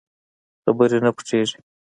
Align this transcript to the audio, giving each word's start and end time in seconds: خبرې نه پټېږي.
خبرې 0.63 0.99
نه 1.03 1.11
پټېږي. 1.15 1.57